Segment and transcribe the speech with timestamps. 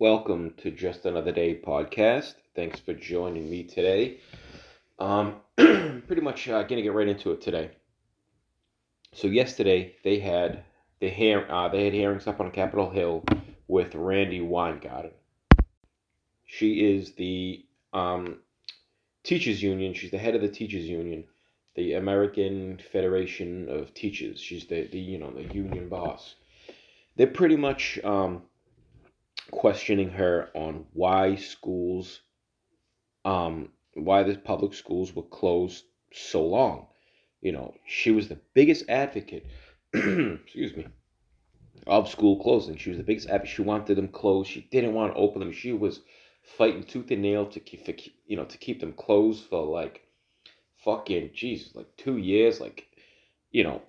[0.00, 2.32] Welcome to Just Another Day podcast.
[2.56, 4.20] Thanks for joining me today.
[4.98, 7.72] Um, pretty much uh, gonna get right into it today.
[9.12, 10.62] So yesterday they had
[11.00, 13.24] the hear uh, they had hearings up on Capitol Hill
[13.68, 15.10] with Randi Weingarten.
[16.46, 18.38] She is the um,
[19.22, 19.92] teachers union.
[19.92, 21.24] She's the head of the teachers union,
[21.74, 24.40] the American Federation of Teachers.
[24.40, 26.36] She's the, the you know the union boss.
[27.16, 28.44] They're pretty much um,
[29.50, 32.20] questioning her on why schools,
[33.24, 36.86] um, why the public schools were closed so long.
[37.40, 39.46] You know, she was the biggest advocate.
[39.94, 40.86] excuse me.
[41.86, 43.54] Of school closing, she was the biggest advocate.
[43.54, 44.50] She wanted them closed.
[44.50, 45.52] She didn't want to open them.
[45.52, 46.00] She was
[46.42, 47.94] fighting tooth and nail to keep, for,
[48.26, 50.02] you know, to keep them closed for like
[50.84, 52.60] fucking Jesus, like two years.
[52.60, 52.86] Like,
[53.50, 53.82] you know,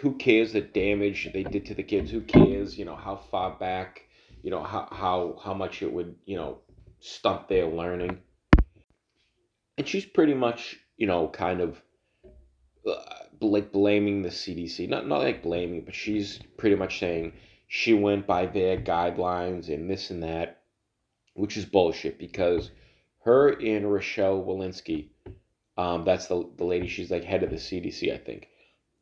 [0.00, 2.10] who cares the damage they did to the kids?
[2.10, 4.02] Who cares, you know, how far back,
[4.44, 6.58] you know, how how how much it would, you know,
[7.00, 8.20] stunt their learning.
[9.76, 11.82] And she's pretty much, you know, kind of
[12.86, 12.94] uh,
[13.40, 14.88] like blaming the CDC.
[14.88, 17.32] Not not like blaming, but she's pretty much saying
[17.66, 20.60] she went by their guidelines and this and that
[21.34, 22.70] which is bullshit because
[23.24, 25.08] her and Rochelle Walensky,
[25.76, 28.48] um, that's the, the lady, she's like head of the CDC, I think,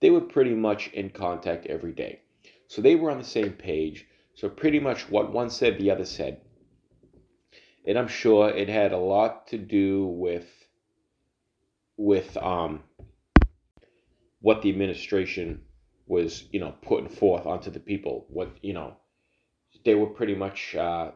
[0.01, 2.21] they were pretty much in contact every day.
[2.67, 4.07] So they were on the same page.
[4.43, 6.41] So pretty much what one said, the other said.
[7.87, 10.49] And I'm sure it had a lot to do with
[11.97, 12.83] with um
[14.41, 15.63] what the administration
[16.09, 18.27] was, you know, putting forth onto the people.
[18.31, 18.97] What you know,
[19.85, 21.13] they were pretty much uh,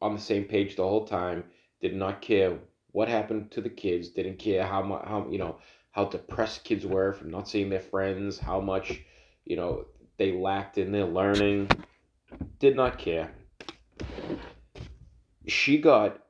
[0.00, 1.44] on the same page the whole time.
[1.80, 2.58] Did not care
[2.90, 4.08] what happened to the kids.
[4.08, 5.58] Didn't care how much how you know
[5.92, 8.36] how depressed kids were from not seeing their friends.
[8.36, 9.00] How much
[9.44, 9.84] you know
[10.16, 11.68] they lacked in their learning.
[12.58, 13.32] Did not care.
[15.46, 16.22] She got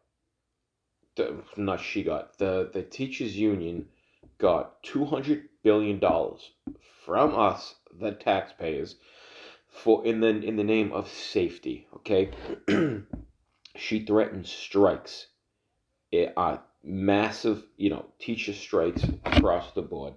[1.17, 3.89] the not she got the the teachers union
[4.39, 6.51] got two hundred billion dollars
[7.05, 8.97] from us the taxpayers
[9.69, 12.31] for in the in the name of safety okay
[13.77, 15.29] she threatened strikes,
[16.37, 20.15] uh, massive, you know, teacher strikes across the board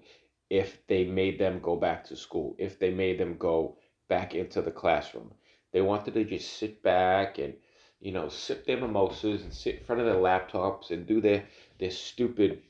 [0.50, 4.62] if they made them go back to school, if they made them go back into
[4.62, 5.34] the classroom.
[5.76, 7.54] They wanted to just sit back and,
[8.00, 11.44] you know, sip their mimosas and sit in front of their laptops and do their,
[11.80, 12.62] their stupid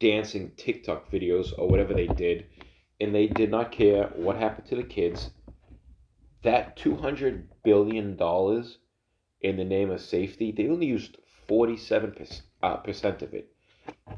[0.00, 2.46] dancing TikTok videos or whatever they did.
[3.00, 5.30] And they did not care what happened to the kids.
[6.42, 8.20] That $200 billion
[9.40, 11.18] in the name of safety, they only used
[11.48, 13.52] 47% uh, percent of it.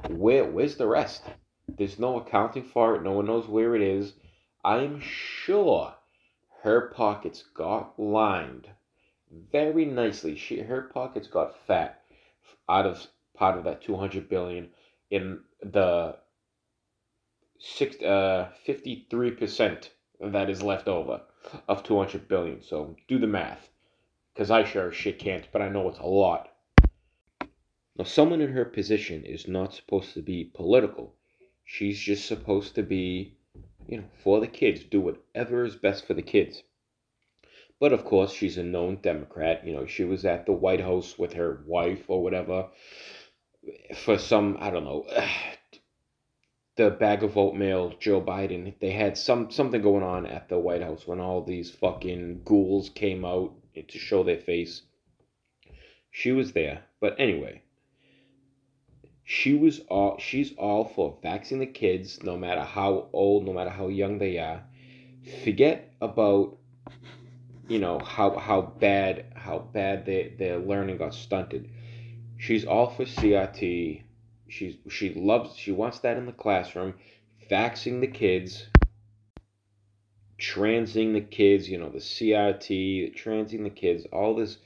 [0.08, 1.25] Where where's the rest?
[1.76, 3.03] There's no accounting for it.
[3.03, 4.14] No one knows where it is.
[4.64, 5.95] I'm sure
[6.66, 8.66] her pockets got lined
[9.53, 10.34] very nicely.
[10.34, 12.03] She her pockets got fat
[12.69, 14.71] out of part of that 200 billion
[15.09, 16.16] in the
[17.60, 19.91] six uh 53%
[20.21, 21.21] that is left over
[21.69, 22.60] of 200 billion.
[22.60, 23.69] So do the math
[24.34, 26.49] because I sure shit can't, but I know it's a lot.
[27.97, 31.15] Now, someone in her position is not supposed to be political.
[31.65, 33.35] She's just supposed to be,
[33.88, 36.62] you know, for the kids, do whatever is best for the kids.
[37.78, 39.66] But of course, she's a known Democrat.
[39.66, 42.69] You know, she was at the White House with her wife or whatever
[43.94, 45.06] for some, I don't know,
[46.76, 48.75] the bag of oatmeal, Joe Biden.
[48.80, 52.88] They had some something going on at the White House when all these fucking ghouls
[52.91, 53.54] came out
[53.88, 54.82] to show their face.
[56.10, 57.62] She was there, but anyway,
[59.28, 63.70] she was all she's all for vaccinating the kids, no matter how old, no matter
[63.70, 64.62] how young they are.
[65.42, 66.56] Forget about
[67.69, 71.69] you know how how bad how bad their their learning got stunted.
[72.38, 74.03] She's all for CRT.
[74.48, 76.94] She's she loves she wants that in the classroom,
[77.50, 78.66] vaccinating the kids
[80.38, 84.58] transing the kids, you know, the CRT, transing the kids, all this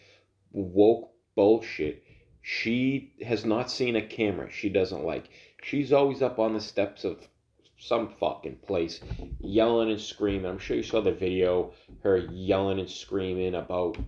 [0.52, 2.02] woke bullshit.
[2.42, 5.28] She has not seen a camera she doesn't like.
[5.62, 7.28] She's always up on the steps of
[7.78, 9.00] some fucking place
[9.40, 10.46] yelling and screaming.
[10.46, 11.72] I'm sure you saw the video,
[12.02, 13.98] her yelling and screaming about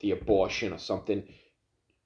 [0.00, 1.22] the abortion or something.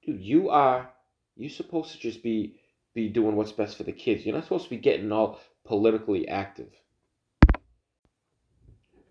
[0.05, 0.91] Dude, you are
[1.35, 2.59] you're supposed to just be
[2.93, 4.25] be doing what's best for the kids.
[4.25, 6.71] You're not supposed to be getting all politically active.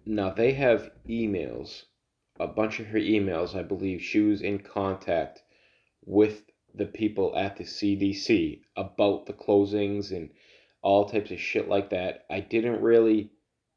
[0.07, 1.85] Now they have emails,
[2.41, 3.55] a bunch of her emails.
[3.55, 5.43] I believe she was in contact
[6.07, 6.43] with
[6.75, 10.31] the people at the CDC about the closings and
[10.83, 12.27] all types of shit like that.
[12.29, 13.31] I didn't really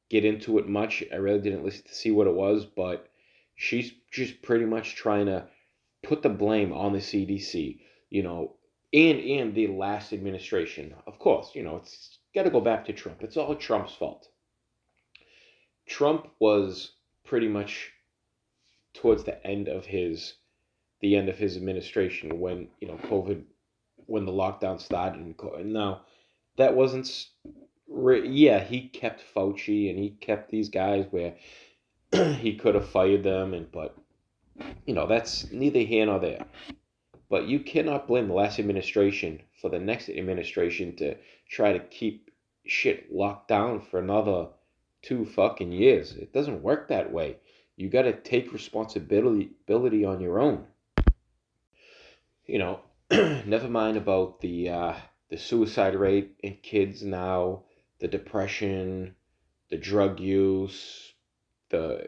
[0.10, 1.04] get into it much.
[1.12, 3.10] I really didn't listen to see what it was, but
[3.56, 5.48] she's just pretty much trying to
[6.04, 7.80] put the blame on the CDC,
[8.10, 8.56] you know,
[8.94, 10.96] and and the last administration.
[11.06, 13.22] Of course, you know, it's got to go back to Trump.
[13.22, 14.28] It's all Trump's fault.
[15.88, 16.94] Trump was
[17.26, 17.92] pretty much
[18.94, 20.34] towards the end of his
[21.02, 23.44] the end of his administration when you know COVID
[24.08, 26.02] when the lockdown started and now
[26.58, 27.28] that wasn't
[27.88, 31.36] yeah he kept Fauci and he kept these guys where
[32.12, 33.98] he could have fired them and but
[34.86, 36.46] you know that's neither here nor there.
[37.30, 41.16] But you cannot blame the last administration for the next administration to
[41.50, 42.32] try to keep
[42.66, 44.48] shit locked down for another
[45.02, 46.14] two fucking years.
[46.14, 47.38] It doesn't work that way.
[47.76, 50.66] You got to take responsibility on your own
[52.48, 52.80] you know
[53.46, 54.94] never mind about the uh,
[55.30, 57.64] the suicide rate in kids now,
[58.00, 59.16] the depression,
[59.70, 61.14] the drug use,
[61.70, 62.08] the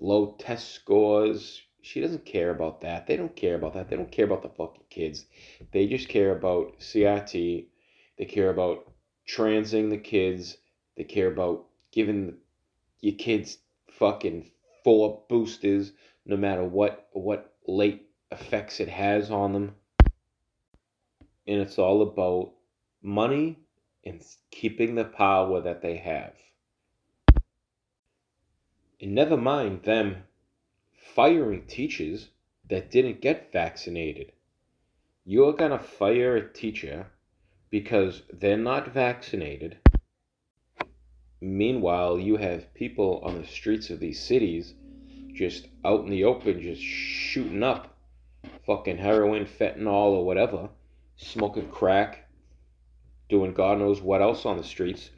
[0.00, 1.62] low test scores.
[1.82, 3.06] She doesn't care about that.
[3.06, 3.88] They don't care about that.
[3.88, 5.24] They don't care about the fucking kids.
[5.72, 7.66] They just care about CRT.
[8.18, 8.90] They care about
[9.24, 10.56] transing the kids.
[10.96, 12.38] They care about giving
[13.00, 13.58] your kids
[13.88, 14.50] fucking
[14.82, 15.92] four boosters
[16.24, 19.74] no matter what what late effects it has on them
[21.46, 22.52] and it's all about
[23.02, 23.58] money
[24.04, 26.32] and keeping the power that they have.
[29.00, 30.24] And never mind them
[31.14, 32.30] firing teachers
[32.68, 34.32] that didn't get vaccinated.
[35.24, 37.06] You're going to fire a teacher
[37.70, 39.78] because they're not vaccinated.
[41.40, 44.74] Meanwhile, you have people on the streets of these cities
[45.34, 47.95] just out in the open, just shooting up
[48.66, 50.68] fucking heroin, fentanyl, or whatever
[51.16, 52.28] smoking crack,
[53.28, 55.10] doing God knows what else on the streets,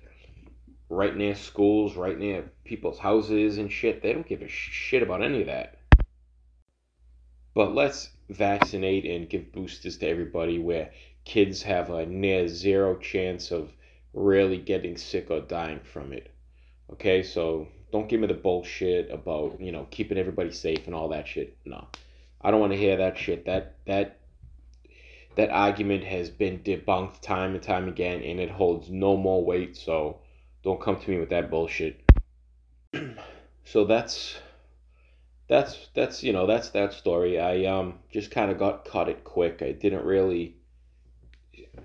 [0.88, 4.02] right near schools, right near people's houses and shit.
[4.02, 5.76] They don't give a shit about any of that.
[7.54, 10.92] But let's vaccinate and give boosters to everybody where
[11.24, 13.72] kids have a near zero chance of
[14.14, 16.30] really getting sick or dying from it.
[16.92, 21.08] Okay, so don't give me the bullshit about, you know, keeping everybody safe and all
[21.08, 21.56] that shit.
[21.66, 21.88] No.
[22.40, 23.44] I don't want to hear that shit.
[23.46, 24.20] That that
[25.36, 29.76] that argument has been debunked time and time again and it holds no more weight
[29.76, 30.18] so
[30.64, 32.02] don't come to me with that bullshit.
[33.64, 34.38] So that's
[35.46, 37.38] that's that's you know that's that story.
[37.38, 39.60] I um just kind of got caught it quick.
[39.60, 40.56] I didn't really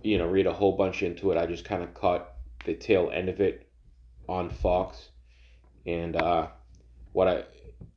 [0.01, 1.37] you know read a whole bunch into it.
[1.37, 2.29] I just kind of caught
[2.65, 3.67] the tail end of it
[4.29, 5.09] on fox.
[5.85, 6.47] And uh
[7.11, 7.43] what i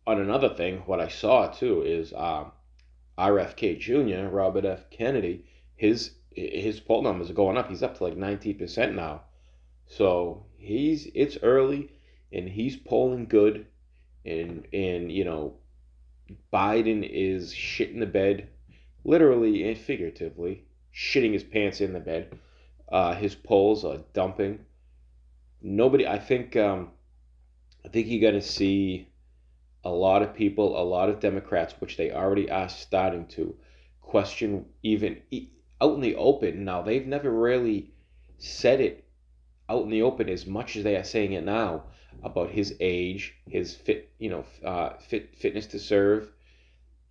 [0.06, 2.52] on another thing what i saw too is um
[3.19, 4.90] RFK Jr., Robert F.
[4.90, 5.44] Kennedy,
[5.75, 7.70] his his poll numbers are going up.
[7.70, 9.23] He's up to like 19% now.
[9.87, 11.90] So he's it's early
[12.31, 13.67] and he's polling good
[14.26, 15.55] and and you know
[16.52, 18.49] Biden is shitting the bed,
[19.05, 20.64] literally and figuratively,
[20.94, 22.38] shitting his pants in the bed.
[22.90, 24.58] Uh, his polls are dumping.
[25.62, 26.90] Nobody, I think, um,
[27.84, 29.08] I think you're gonna see
[29.86, 33.54] a lot of people, a lot of Democrats, which they already are starting to
[34.00, 35.22] question even
[35.80, 36.64] out in the open.
[36.64, 37.92] Now, they've never really
[38.38, 39.04] said it
[39.68, 41.84] out in the open as much as they are saying it now
[42.24, 46.32] about his age, his fit, you know, uh, fit fitness to serve,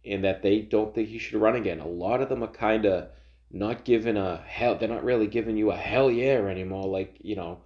[0.04, 1.80] and that they don't think he should run again.
[1.80, 3.08] A lot of them are kind of
[3.52, 4.76] not giving a hell.
[4.76, 7.60] They're not really giving you a hell yeah anymore, like you know,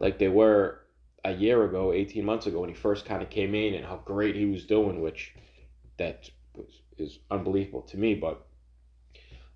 [0.00, 0.80] like they were
[1.26, 3.96] a year ago, 18 months ago, when he first kind of came in and how
[4.04, 5.34] great he was doing, which
[5.98, 8.14] that was, is unbelievable to me.
[8.14, 8.46] But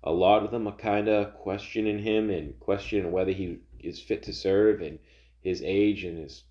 [0.03, 4.23] a lot of them are kind of questioning him and questioning whether he is fit
[4.23, 4.99] to serve and
[5.41, 6.43] his age and his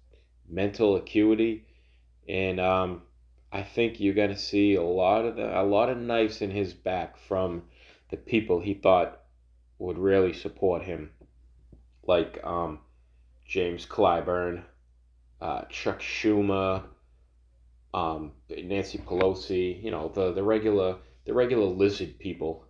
[0.48, 1.66] mental acuity.
[2.26, 3.02] And um,
[3.52, 6.50] I think you're going to see a lot of the, a lot of knives in
[6.50, 7.64] his back from
[8.08, 9.20] the people he thought
[9.78, 11.10] would really support him,
[12.06, 12.78] like um,
[13.46, 14.62] James Clyburn,
[15.40, 16.82] uh, Chuck Schumer,
[17.94, 22.64] um, Nancy Pelosi, you know, the, the regular the regular lizard people.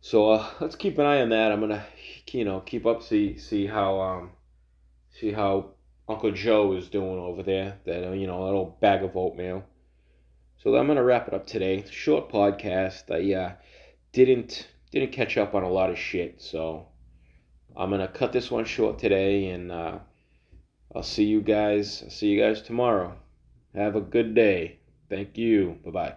[0.00, 1.52] So uh, let's keep an eye on that.
[1.52, 1.84] I'm gonna,
[2.30, 4.30] you know, keep up see see how um,
[5.10, 5.70] see how
[6.08, 7.78] Uncle Joe is doing over there.
[7.84, 9.64] That uh, you know, little bag of oatmeal.
[10.62, 11.84] So I'm gonna wrap it up today.
[11.90, 13.10] Short podcast.
[13.10, 13.52] I uh,
[14.12, 16.88] didn't didn't catch up on a lot of shit, so
[17.76, 19.70] I'm gonna cut this one short today and.
[19.70, 19.98] Uh,
[20.96, 22.02] I'll see you guys.
[22.02, 23.14] I'll see you guys tomorrow.
[23.74, 24.78] Have a good day.
[25.10, 25.78] Thank you.
[25.84, 26.14] Bye bye.